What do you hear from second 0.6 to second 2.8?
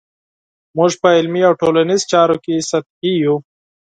موږ په علمي او ټولنیزو چارو کې